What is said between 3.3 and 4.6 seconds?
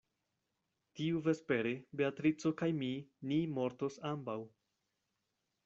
ni mortos ambaŭ.